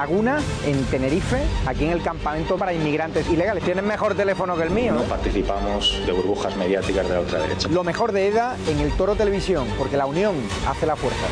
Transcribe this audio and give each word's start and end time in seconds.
Laguna, 0.00 0.40
en 0.64 0.82
Tenerife, 0.84 1.42
aquí 1.66 1.84
en 1.84 1.90
el 1.90 2.00
campamento 2.00 2.56
para 2.56 2.72
inmigrantes 2.72 3.28
ilegales. 3.28 3.62
Tienen 3.62 3.86
mejor 3.86 4.14
teléfono 4.14 4.56
que 4.56 4.62
el 4.62 4.70
mío. 4.70 4.94
No 4.94 5.02
participamos 5.02 6.00
de 6.06 6.12
burbujas 6.12 6.56
mediáticas 6.56 7.06
de 7.06 7.14
la 7.16 7.20
ultraderecha. 7.20 7.68
Lo 7.68 7.84
mejor 7.84 8.10
de 8.12 8.28
EDA 8.28 8.56
en 8.66 8.78
el 8.78 8.92
Toro 8.92 9.14
Televisión, 9.14 9.68
porque 9.76 9.98
la 9.98 10.06
unión 10.06 10.36
hace 10.66 10.86
la 10.86 10.96
fuerza. 10.96 11.26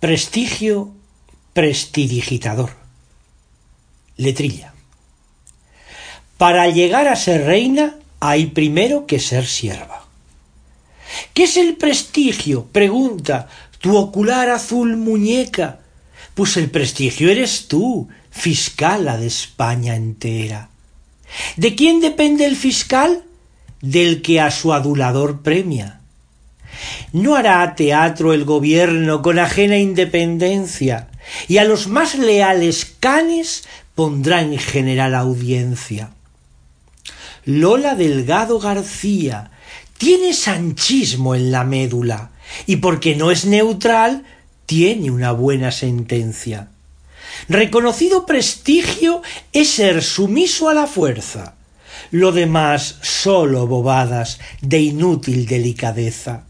Prestigio 0.00 0.90
prestidigitador. 1.52 2.70
Letrilla. 4.16 4.74
Para 6.38 6.66
llegar 6.66 7.06
a 7.06 7.14
ser 7.14 7.44
reina 7.44 7.94
hay 8.18 8.46
primero 8.46 9.06
que 9.06 9.20
ser 9.20 9.46
sierva. 9.46 10.07
¿Qué 11.34 11.44
es 11.44 11.56
el 11.56 11.76
prestigio? 11.76 12.66
Pregunta 12.66 13.48
tu 13.80 13.96
ocular 13.96 14.50
azul 14.50 14.96
muñeca. 14.96 15.80
Pues 16.34 16.56
el 16.56 16.70
prestigio 16.70 17.30
eres 17.30 17.68
tú, 17.68 18.08
fiscala 18.30 19.16
de 19.16 19.26
España 19.26 19.96
entera. 19.96 20.70
¿De 21.56 21.74
quién 21.74 22.00
depende 22.00 22.44
el 22.46 22.56
fiscal? 22.56 23.22
Del 23.80 24.22
que 24.22 24.40
a 24.40 24.50
su 24.50 24.72
adulador 24.72 25.42
premia. 25.42 26.00
No 27.12 27.34
hará 27.34 27.74
teatro 27.74 28.32
el 28.32 28.44
gobierno 28.44 29.22
con 29.22 29.38
ajena 29.38 29.78
independencia, 29.78 31.08
y 31.48 31.58
a 31.58 31.64
los 31.64 31.88
más 31.88 32.14
leales 32.14 32.84
canes 33.00 33.64
pondrá 33.94 34.42
en 34.42 34.58
general 34.58 35.14
audiencia. 35.14 36.10
Lola 37.44 37.94
Delgado 37.94 38.58
García 38.58 39.50
tiene 39.98 40.32
sanchismo 40.32 41.34
en 41.34 41.50
la 41.50 41.64
médula, 41.64 42.30
y 42.66 42.76
porque 42.76 43.14
no 43.14 43.30
es 43.30 43.44
neutral, 43.44 44.24
tiene 44.66 45.10
una 45.10 45.32
buena 45.32 45.70
sentencia. 45.70 46.68
Reconocido 47.48 48.26
prestigio 48.26 49.22
es 49.52 49.68
ser 49.70 50.02
sumiso 50.02 50.68
a 50.68 50.74
la 50.74 50.86
fuerza. 50.86 51.54
Lo 52.10 52.32
demás 52.32 52.96
sólo 53.02 53.66
bobadas 53.66 54.38
de 54.60 54.80
inútil 54.80 55.46
delicadeza. 55.46 56.44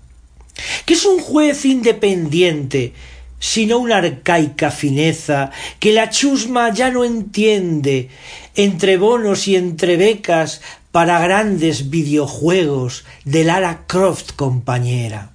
¿Qué 0.84 0.94
es 0.94 1.04
un 1.04 1.20
juez 1.20 1.64
independiente 1.64 2.92
sino 3.40 3.78
una 3.78 3.98
arcaica 3.98 4.70
fineza 4.70 5.50
que 5.78 5.92
la 5.92 6.10
chusma 6.10 6.72
ya 6.72 6.90
no 6.90 7.04
entiende 7.04 8.08
entre 8.56 8.96
bonos 8.96 9.46
y 9.46 9.56
entre 9.56 9.96
becas 9.96 10.60
para 10.92 11.20
grandes 11.20 11.90
videojuegos 11.90 13.04
de 13.24 13.44
Lara 13.44 13.84
Croft 13.86 14.32
compañera? 14.36 15.30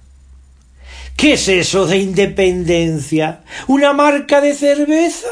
¿Qué 1.16 1.34
es 1.34 1.48
eso 1.48 1.86
de 1.86 1.98
independencia? 1.98 3.42
¿Una 3.66 3.92
marca 3.92 4.40
de 4.40 4.54
cerveza? 4.54 5.28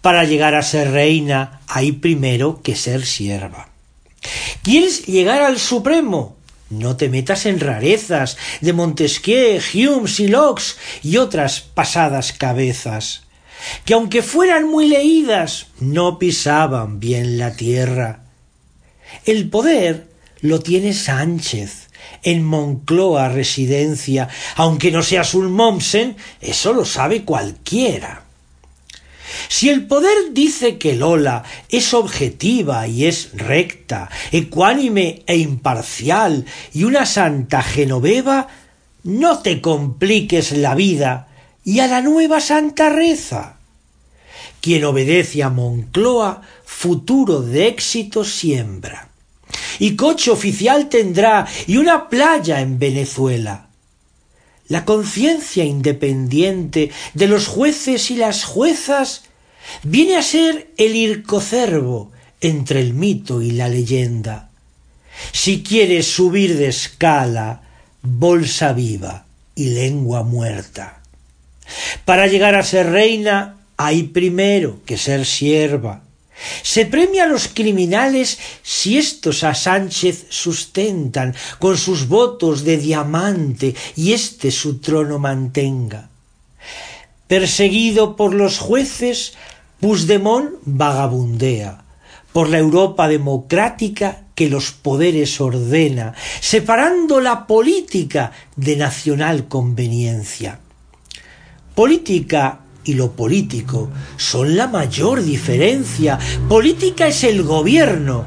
Para 0.00 0.24
llegar 0.24 0.54
a 0.54 0.62
ser 0.62 0.90
reina 0.92 1.60
hay 1.66 1.92
primero 1.92 2.62
que 2.62 2.76
ser 2.76 3.04
sierva. 3.04 3.68
¿Quieres 4.62 5.06
llegar 5.06 5.42
al 5.42 5.58
Supremo? 5.58 6.36
No 6.70 6.96
te 6.96 7.08
metas 7.08 7.46
en 7.46 7.60
rarezas 7.60 8.38
de 8.60 8.72
Montesquieu, 8.72 9.60
Hume, 9.74 10.08
Silox 10.08 10.76
y 11.02 11.18
otras 11.18 11.60
pasadas 11.60 12.32
cabezas, 12.32 13.24
que 13.84 13.94
aunque 13.94 14.22
fueran 14.22 14.68
muy 14.68 14.88
leídas, 14.88 15.66
no 15.78 16.18
pisaban 16.18 17.00
bien 17.00 17.38
la 17.38 17.54
tierra. 17.54 18.23
El 19.26 19.48
poder 19.48 20.06
lo 20.40 20.60
tiene 20.60 20.92
Sánchez, 20.92 21.88
en 22.22 22.44
Moncloa 22.44 23.30
residencia, 23.30 24.28
aunque 24.56 24.90
no 24.90 25.02
seas 25.02 25.32
un 25.32 25.50
Mommsen, 25.50 26.16
eso 26.42 26.74
lo 26.74 26.84
sabe 26.84 27.24
cualquiera. 27.24 28.24
Si 29.48 29.70
el 29.70 29.86
poder 29.86 30.32
dice 30.32 30.76
que 30.76 30.94
Lola 30.94 31.44
es 31.70 31.94
objetiva 31.94 32.86
y 32.86 33.06
es 33.06 33.30
recta, 33.32 34.10
ecuánime 34.32 35.22
e 35.26 35.36
imparcial 35.36 36.44
y 36.74 36.84
una 36.84 37.06
santa 37.06 37.62
genoveva, 37.62 38.48
no 39.02 39.38
te 39.40 39.60
compliques 39.60 40.52
la 40.52 40.74
vida 40.74 41.28
y 41.64 41.80
a 41.80 41.86
la 41.86 42.02
nueva 42.02 42.40
santa 42.40 42.90
reza. 42.90 43.56
Quien 44.60 44.84
obedece 44.84 45.42
a 45.42 45.48
Moncloa, 45.48 46.42
futuro 46.64 47.40
de 47.40 47.68
éxito 47.68 48.24
siembra. 48.24 49.13
Y 49.78 49.96
coche 49.96 50.30
oficial 50.30 50.88
tendrá 50.88 51.46
y 51.66 51.76
una 51.76 52.08
playa 52.08 52.60
en 52.60 52.78
Venezuela. 52.78 53.68
La 54.68 54.84
conciencia 54.84 55.64
independiente 55.64 56.90
de 57.12 57.28
los 57.28 57.46
jueces 57.46 58.10
y 58.10 58.16
las 58.16 58.44
juezas 58.44 59.22
viene 59.82 60.16
a 60.16 60.22
ser 60.22 60.70
el 60.76 60.96
ircocervo 60.96 62.12
entre 62.40 62.80
el 62.80 62.94
mito 62.94 63.42
y 63.42 63.50
la 63.50 63.68
leyenda. 63.68 64.50
Si 65.32 65.62
quieres 65.62 66.06
subir 66.06 66.56
de 66.56 66.68
escala, 66.68 67.62
bolsa 68.02 68.72
viva 68.72 69.26
y 69.54 69.70
lengua 69.70 70.22
muerta. 70.22 71.00
Para 72.04 72.26
llegar 72.26 72.54
a 72.54 72.62
ser 72.62 72.90
reina 72.90 73.56
hay 73.76 74.04
primero 74.04 74.80
que 74.84 74.98
ser 74.98 75.24
sierva. 75.24 76.02
Se 76.62 76.86
premia 76.86 77.24
a 77.24 77.28
los 77.28 77.48
criminales 77.48 78.38
si 78.62 78.98
éstos 78.98 79.44
a 79.44 79.54
Sánchez 79.54 80.26
sustentan 80.28 81.34
con 81.58 81.78
sus 81.78 82.08
votos 82.08 82.64
de 82.64 82.76
diamante 82.76 83.74
y 83.96 84.12
éste 84.12 84.50
su 84.50 84.78
trono 84.78 85.18
mantenga. 85.18 86.10
Perseguido 87.26 88.16
por 88.16 88.34
los 88.34 88.58
jueces, 88.58 89.34
Puigdemont 89.80 90.50
vagabundea 90.64 91.84
por 92.32 92.48
la 92.48 92.58
Europa 92.58 93.06
democrática 93.06 94.24
que 94.34 94.50
los 94.50 94.72
poderes 94.72 95.40
ordena, 95.40 96.14
separando 96.40 97.20
la 97.20 97.46
política 97.46 98.32
de 98.56 98.76
nacional 98.76 99.46
conveniencia. 99.46 100.58
Política 101.76 102.63
y 102.84 102.94
lo 102.94 103.12
político 103.12 103.90
son 104.16 104.56
la 104.56 104.66
mayor 104.66 105.22
diferencia. 105.22 106.18
Política 106.48 107.08
es 107.08 107.24
el 107.24 107.42
gobierno 107.42 108.26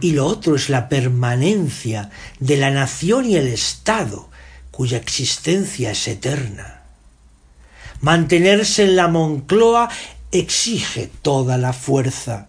y 0.00 0.12
lo 0.12 0.26
otro 0.26 0.56
es 0.56 0.68
la 0.68 0.88
permanencia 0.88 2.10
de 2.40 2.56
la 2.56 2.70
nación 2.70 3.26
y 3.26 3.36
el 3.36 3.48
Estado, 3.48 4.28
cuya 4.70 4.98
existencia 4.98 5.92
es 5.92 6.08
eterna. 6.08 6.82
Mantenerse 8.00 8.84
en 8.84 8.96
la 8.96 9.06
Moncloa 9.06 9.88
exige 10.32 11.08
toda 11.22 11.56
la 11.58 11.72
fuerza. 11.72 12.48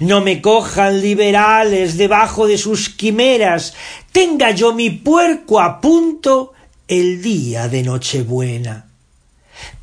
No 0.00 0.20
me 0.20 0.42
cojan 0.42 1.00
liberales 1.00 1.96
debajo 1.96 2.46
de 2.46 2.58
sus 2.58 2.90
quimeras, 2.90 3.72
tenga 4.12 4.50
yo 4.50 4.74
mi 4.74 4.90
puerco 4.90 5.60
a 5.60 5.80
punto 5.80 6.52
el 6.86 7.22
día 7.22 7.68
de 7.68 7.84
Nochebuena. 7.84 8.89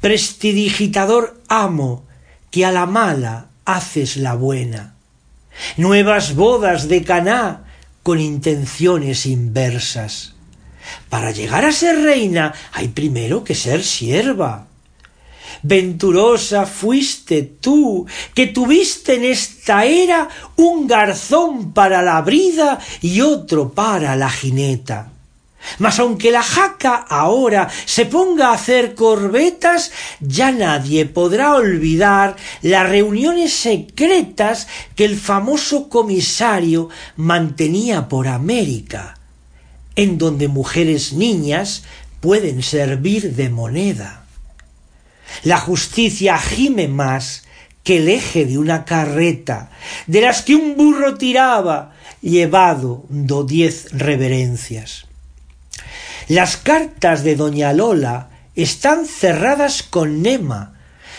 Prestidigitador 0.01 1.41
amo, 1.47 2.05
que 2.51 2.65
a 2.65 2.71
la 2.71 2.85
mala 2.85 3.47
haces 3.65 4.17
la 4.17 4.35
buena. 4.35 4.95
Nuevas 5.75 6.35
bodas 6.35 6.87
de 6.87 7.03
Caná 7.03 7.65
con 8.03 8.19
intenciones 8.19 9.25
inversas. 9.25 10.33
Para 11.09 11.31
llegar 11.31 11.65
a 11.65 11.71
ser 11.71 12.01
reina 12.01 12.53
hay 12.71 12.87
primero 12.89 13.43
que 13.43 13.55
ser 13.55 13.83
sierva. 13.83 14.67
Venturosa 15.63 16.65
fuiste 16.65 17.41
tú, 17.41 18.05
que 18.33 18.47
tuviste 18.47 19.15
en 19.15 19.25
esta 19.25 19.85
era 19.85 20.29
un 20.55 20.87
garzón 20.87 21.73
para 21.73 22.01
la 22.01 22.21
brida 22.21 22.79
y 23.01 23.21
otro 23.21 23.73
para 23.73 24.15
la 24.15 24.29
jineta. 24.29 25.11
Mas 25.79 25.99
aunque 25.99 26.31
la 26.31 26.43
jaca 26.43 26.95
ahora 26.95 27.69
se 27.85 28.05
ponga 28.05 28.49
a 28.49 28.53
hacer 28.53 28.95
corbetas, 28.95 29.91
ya 30.19 30.51
nadie 30.51 31.05
podrá 31.05 31.55
olvidar 31.55 32.35
las 32.61 32.89
reuniones 32.89 33.53
secretas 33.53 34.67
que 34.95 35.05
el 35.05 35.17
famoso 35.17 35.89
comisario 35.89 36.89
mantenía 37.15 38.07
por 38.07 38.27
América, 38.27 39.17
en 39.95 40.17
donde 40.17 40.47
mujeres 40.47 41.13
niñas 41.13 41.83
pueden 42.19 42.63
servir 42.63 43.35
de 43.35 43.49
moneda. 43.49 44.23
La 45.43 45.57
justicia 45.57 46.37
gime 46.37 46.87
más 46.87 47.43
que 47.83 47.97
el 47.97 48.09
eje 48.09 48.45
de 48.45 48.57
una 48.57 48.85
carreta, 48.85 49.69
de 50.07 50.21
las 50.21 50.41
que 50.41 50.55
un 50.55 50.75
burro 50.75 51.15
tiraba, 51.15 51.93
llevado 52.21 53.05
do 53.09 53.43
diez 53.43 53.87
reverencias. 53.91 55.07
Las 56.27 56.57
cartas 56.57 57.23
de 57.23 57.35
doña 57.35 57.71
Lola 57.71 58.29
están 58.55 59.05
cerradas 59.05 59.81
con 59.81 60.21
nema, 60.21 60.73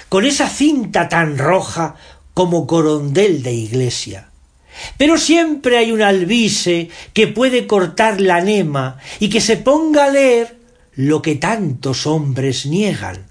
con 0.08 0.26
esa 0.26 0.49
cinta 0.49 1.08
tan 1.08 1.38
roja 1.38 1.96
como 2.34 2.66
corondel 2.66 3.43
de 3.43 3.52
iglesia. 3.52 4.28
Pero 4.96 5.16
siempre 5.16 5.78
hay 5.78 5.93
un 5.93 6.02
albise 6.02 6.90
que 7.14 7.26
puede 7.26 7.66
cortar 7.66 8.20
la 8.20 8.40
nema 8.40 8.99
y 9.19 9.31
que 9.31 9.40
se 9.40 9.56
ponga 9.56 10.05
a 10.05 10.10
leer 10.10 10.58
lo 10.94 11.22
que 11.22 11.37
tantos 11.37 12.06
hombres 12.06 12.66
niegan. 12.66 13.26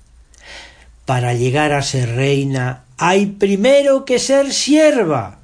Para 1.06 1.33
llegar 1.33 1.73
a 1.73 1.83
ser 1.83 2.15
reina 2.15 2.85
hay 2.97 3.27
primero 3.27 4.03
que 4.03 4.19
ser 4.19 4.51
sierva. 4.51 5.39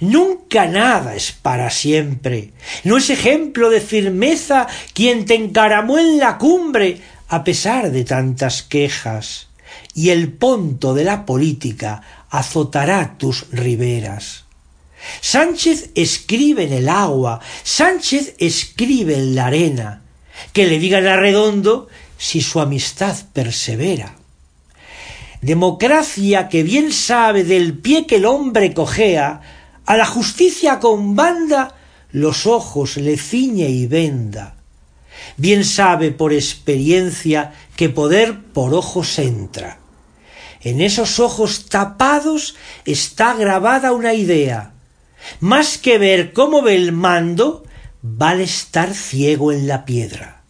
Nunca 0.00 0.66
nada 0.66 1.14
es 1.14 1.32
para 1.32 1.70
siempre. 1.70 2.50
No 2.84 2.96
es 2.96 3.10
ejemplo 3.10 3.70
de 3.70 3.80
firmeza 3.80 4.66
quien 4.92 5.24
te 5.24 5.34
encaramó 5.34 5.98
en 5.98 6.18
la 6.18 6.38
cumbre 6.38 7.00
a 7.28 7.44
pesar 7.44 7.90
de 7.90 8.04
tantas 8.04 8.62
quejas. 8.62 9.48
Y 9.94 10.10
el 10.10 10.32
ponto 10.32 10.94
de 10.94 11.04
la 11.04 11.26
política 11.26 12.02
azotará 12.30 13.16
tus 13.18 13.50
riberas. 13.50 14.44
Sánchez 15.20 15.90
escribe 15.94 16.64
en 16.64 16.72
el 16.72 16.88
agua, 16.88 17.40
Sánchez 17.62 18.34
escribe 18.38 19.14
en 19.14 19.34
la 19.34 19.46
arena, 19.46 20.02
que 20.52 20.66
le 20.66 20.78
digan 20.78 21.06
a 21.06 21.16
Redondo 21.16 21.88
si 22.18 22.40
su 22.40 22.60
amistad 22.60 23.16
persevera. 23.32 24.16
Democracia 25.40 26.48
que 26.48 26.62
bien 26.62 26.92
sabe 26.92 27.44
del 27.44 27.78
pie 27.78 28.06
que 28.06 28.16
el 28.16 28.26
hombre 28.26 28.74
cojea, 28.74 29.40
a 29.86 29.96
la 29.96 30.06
justicia 30.06 30.78
con 30.78 31.14
banda 31.16 31.74
los 32.12 32.46
ojos 32.46 32.96
le 32.96 33.16
ciñe 33.16 33.68
y 33.68 33.86
venda. 33.86 34.56
Bien 35.36 35.64
sabe 35.64 36.10
por 36.10 36.32
experiencia 36.32 37.52
que 37.76 37.88
poder 37.88 38.40
por 38.52 38.74
ojos 38.74 39.18
entra. 39.18 39.78
En 40.62 40.80
esos 40.80 41.20
ojos 41.20 41.66
tapados 41.68 42.56
está 42.84 43.34
grabada 43.34 43.92
una 43.92 44.14
idea. 44.14 44.72
Más 45.40 45.78
que 45.78 45.98
ver 45.98 46.32
cómo 46.32 46.62
ve 46.62 46.74
el 46.74 46.92
mando, 46.92 47.64
vale 48.02 48.44
estar 48.44 48.94
ciego 48.94 49.52
en 49.52 49.66
la 49.66 49.84
piedra. 49.84 50.42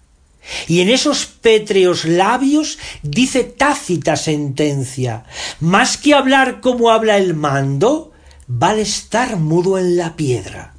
Y 0.66 0.80
en 0.80 0.88
esos 0.88 1.26
pétreos 1.26 2.04
labios 2.04 2.78
dice 3.02 3.44
tácita 3.44 4.16
sentencia, 4.16 5.24
más 5.60 5.96
que 5.96 6.14
hablar 6.14 6.60
como 6.60 6.90
habla 6.90 7.18
el 7.18 7.34
mando, 7.34 8.09
vale 8.52 8.82
estar 8.82 9.36
mudo 9.36 9.78
en 9.78 9.96
la 9.96 10.16
piedra. 10.16 10.74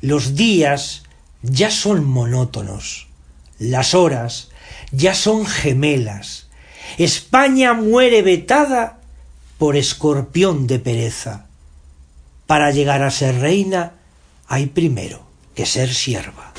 Los 0.00 0.34
días 0.34 1.02
ya 1.42 1.70
son 1.70 2.02
monótonos, 2.06 3.08
las 3.58 3.92
horas 3.92 4.48
ya 4.90 5.14
son 5.14 5.44
gemelas. 5.44 6.48
España 6.96 7.74
muere 7.74 8.22
vetada 8.22 9.00
por 9.58 9.76
escorpión 9.76 10.66
de 10.66 10.78
pereza. 10.78 11.44
Para 12.46 12.70
llegar 12.70 13.02
a 13.02 13.10
ser 13.10 13.40
reina 13.40 13.92
hay 14.46 14.66
primero 14.66 15.26
que 15.54 15.66
ser 15.66 15.92
sierva. 15.92 16.53